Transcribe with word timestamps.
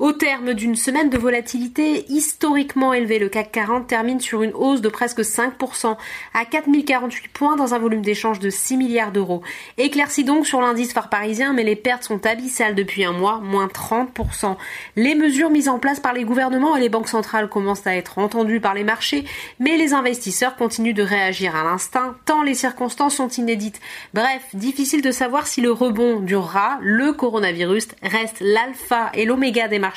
Au 0.00 0.12
terme 0.12 0.54
d'une 0.54 0.76
semaine 0.76 1.10
de 1.10 1.18
volatilité 1.18 2.06
historiquement 2.08 2.94
élevée, 2.94 3.18
le 3.18 3.28
CAC 3.28 3.52
40 3.52 3.86
termine 3.86 4.18
sur 4.18 4.42
une 4.42 4.54
hausse 4.54 4.80
de 4.80 4.88
presque 4.88 5.20
5% 5.20 5.94
à 6.32 6.44
4048 6.46 7.28
points 7.28 7.54
dans 7.54 7.74
un 7.74 7.78
volume 7.78 8.00
d'échange 8.00 8.38
de 8.38 8.48
6 8.48 8.78
milliards 8.78 9.12
d'euros. 9.12 9.42
Éclairci 9.76 10.24
donc 10.24 10.46
sur 10.46 10.62
l'indice 10.62 10.94
phare 10.94 11.10
parisien, 11.10 11.52
mais 11.52 11.64
les 11.64 11.76
pertes 11.76 12.04
sont 12.04 12.24
abyssales 12.24 12.74
depuis 12.74 13.04
un 13.04 13.12
mois, 13.12 13.40
moins 13.40 13.66
30%. 13.66 14.56
Les 14.96 15.14
mesures 15.14 15.50
mises 15.50 15.68
en 15.68 15.78
place 15.78 16.00
par 16.00 16.14
les 16.14 16.24
gouvernements 16.24 16.76
et 16.76 16.80
les 16.80 16.88
banques 16.88 17.10
centrales 17.10 17.50
commencent 17.50 17.86
à 17.86 17.94
être 17.94 18.16
entendues 18.16 18.60
par 18.60 18.72
les 18.72 18.84
marchés, 18.84 19.26
mais 19.58 19.76
les 19.76 19.92
investisseurs 19.92 20.56
continuent 20.56 20.94
de 20.94 21.02
réagir 21.02 21.54
à 21.54 21.62
l'instinct, 21.62 22.16
tant 22.24 22.42
les 22.42 22.54
circonstances 22.54 23.16
sont 23.16 23.28
inédites. 23.28 23.80
Bref, 24.14 24.46
difficile 24.54 25.02
de 25.02 25.10
savoir 25.10 25.46
si 25.46 25.60
le 25.60 25.70
rebond 25.70 26.20
durera, 26.20 26.78
le 26.80 27.12
coronavirus 27.12 27.88
reste 28.02 28.38
l'alpha 28.40 29.10
et 29.12 29.26
l'oméga 29.26 29.68
des 29.68 29.78
marchés 29.78 29.89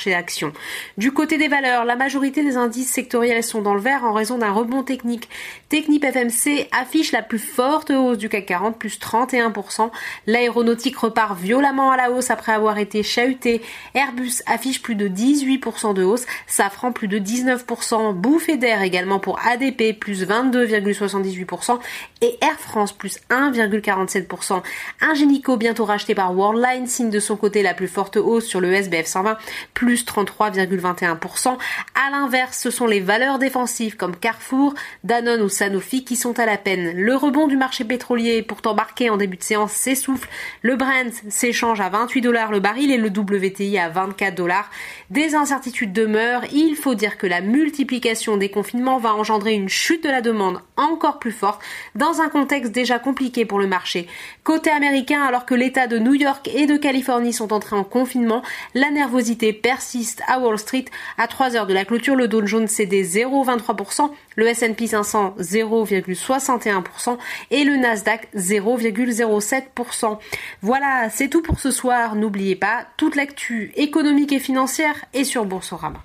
du 0.98 1.12
côté 1.12 1.38
des 1.38 1.48
valeurs, 1.48 1.86
la 1.86 1.95
majorité 1.95 2.44
des 2.44 2.58
indices 2.58 2.91
sectoriels 2.91 3.44
sont 3.44 3.62
dans 3.62 3.73
le 3.73 3.81
vert 3.81 4.04
en 4.04 4.13
raison 4.13 4.38
d'un 4.38 4.52
rebond 4.52 4.84
technique. 4.84 5.30
Technip 5.70 6.05
FMC 6.05 6.68
affiche 6.72 7.12
la 7.12 7.22
plus 7.22 7.40
forte 7.40 7.91
hausse 7.91 8.18
du 8.18 8.30
CAC 8.30 8.45
40, 8.45 8.77
plus 8.77 8.99
31%. 8.99 9.91
L'aéronautique 10.27 10.98
repart 10.98 11.38
violemment 11.38 11.91
à 11.91 11.98
la 11.98 12.12
hausse 12.12 12.30
après 12.32 12.52
avoir 12.52 12.77
été 12.77 13.04
chahuté. 13.04 13.62
Airbus 13.94 14.41
affiche 14.45 14.82
plus 14.82 14.95
de 14.95 15.08
18% 15.08 15.94
de 15.94 16.04
hausse. 16.04 16.26
Safran 16.48 16.91
plus 16.91 17.07
de 17.07 17.20
19%. 17.20 18.13
Bouffée 18.13 18.57
d'air 18.57 18.82
également 18.82 19.20
pour 19.20 19.40
ADP, 19.46 19.98
plus 19.99 20.26
22,78%. 20.26 21.80
Et 22.21 22.38
Air 22.41 22.60
France, 22.60 22.94
plus 22.94 23.20
1,47%. 23.30 24.62
Ingenico, 25.02 25.57
bientôt 25.57 25.85
racheté 25.85 26.16
par 26.16 26.35
Worldline, 26.35 26.88
signe 26.88 27.10
de 27.10 27.20
son 27.20 27.35
côté 27.35 27.63
la 27.63 27.73
plus 27.73 27.88
forte 27.88 28.18
hausse 28.18 28.46
sur 28.46 28.62
le 28.62 28.71
SBF 28.73 29.05
120, 29.05 29.38
plus 29.84 30.05
33,21%. 30.05 31.58
À 31.94 32.10
l'inverse, 32.10 32.58
ce 32.58 32.72
sont 32.72 32.88
les 32.88 33.02
valeurs 33.02 33.38
défensives 33.38 33.98
comme 33.98 34.16
Carrefour, 34.16 34.74
Danone 35.04 35.41
ou 35.41 35.49
Sanofi 35.49 36.05
qui 36.05 36.16
sont 36.16 36.40
à 36.40 36.46
la 36.46 36.57
peine. 36.57 36.94
Le 36.96 37.13
rebond 37.18 37.48
du 37.48 37.57
marché 37.57 37.84
pétrolier, 37.84 38.44
pourtant 38.44 38.76
marqué 38.76 39.10
en 39.10 39.18
début 39.18 39.35
de 39.35 39.44
séance, 39.44 39.74
s'essouffle. 39.74 40.30
Le 40.62 40.77
Brent 40.77 41.12
s'échange 41.27 41.82
à 41.82 41.90
28 41.90 42.22
dollars 42.22 42.49
le 42.49 42.62
baril 42.62 42.91
et 42.91 42.98
le 42.98 43.10
WTI 43.10 43.77
à 43.77 43.90
24 43.90 44.35
dollars. 44.35 44.72
Des 45.10 45.35
incertitudes 45.35 45.91
demeurent. 45.91 46.46
Il 46.54 46.77
faut 46.77 46.96
dire 46.96 47.18
que 47.18 47.27
la 47.27 47.41
multiplication 47.41 48.38
des 48.38 48.50
confinements 48.50 49.00
va 49.00 49.13
engendrer 49.13 49.54
une 49.54 49.68
chute 49.68 50.05
de 50.05 50.10
la 50.10 50.22
demande 50.22 50.62
encore 50.77 51.20
plus 51.20 51.34
forte 51.34 51.62
dans 51.96 52.22
un 52.22 52.29
contexte 52.29 52.72
déjà 52.72 53.00
compliqué 53.00 53.44
pour 53.44 53.60
le 53.60 53.68
marché. 53.68 54.07
Côté 54.46 54.70
américain, 54.70 55.24
alors 55.24 55.46
que 55.46 55.55
l'État 55.55 55.88
de 55.88 56.00
New 56.00 56.13
York 56.13 56.50
et 56.55 56.68
de 56.68 56.77
Californie 56.77 57.34
sont 57.34 57.52
entrés 57.52 57.76
en 57.76 57.84
confinement, 57.84 58.44
la 58.74 58.90
nervosité 58.90 59.52
persiste 59.64 60.22
à 60.28 60.38
Wall 60.38 60.60
Street. 60.60 60.86
À 61.18 61.28
3 61.28 61.56
heures 61.56 61.66
de 61.66 61.74
la 61.74 61.86
clôture, 61.86 62.16
le 62.16 62.28
Dow 62.28 62.46
Jones 62.46 62.68
cédait 62.68 63.02
0,23%, 63.02 64.12
le 64.36 64.47
S&P 64.47 64.86
500 64.86 65.36
0,61% 65.40 67.18
et 67.50 67.64
le 67.64 67.78
Nasdaq 67.78 68.28
0,07%. 68.36 70.19
Voilà, 70.62 71.09
c'est 71.09 71.30
tout 71.30 71.41
pour 71.41 71.59
ce 71.59 71.72
soir. 71.72 72.16
N'oubliez 72.16 72.56
pas, 72.56 72.86
toute 72.97 73.16
l'actu 73.16 73.72
économique 73.75 74.34
et 74.34 74.40
financière 74.40 75.06
est 75.14 75.24
sur 75.24 75.46
Boursorama. 75.46 76.03